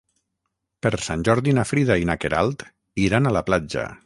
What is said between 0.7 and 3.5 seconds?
Per Sant Jordi na Frida i na Queralt iran a la